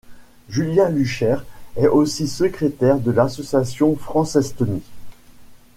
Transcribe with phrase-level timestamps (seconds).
[0.49, 1.45] Julien Luchaire
[1.77, 4.81] est aussi secrétaire de l'Association France-Estonie.